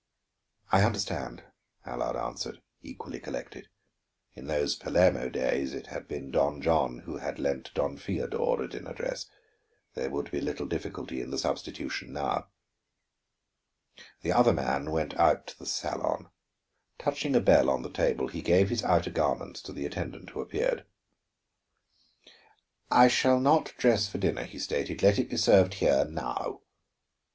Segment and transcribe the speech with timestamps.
[0.71, 1.43] "I understand,"
[1.85, 3.69] Allard answered, equally collected.
[4.33, 8.67] In those Palermo days, it had been Don John who had lent Don Feodor a
[8.67, 9.27] dinner dress;
[9.93, 12.47] there would be little difficulty in the substitution now.
[14.23, 16.31] The other man went out to the salon.
[16.97, 20.41] Touching a bell on the table, he gave his outer garments to the attendant who
[20.41, 20.83] appeared.
[22.89, 25.03] "I shall not dress for dinner," he stated.
[25.03, 26.61] "Let it be served here, now."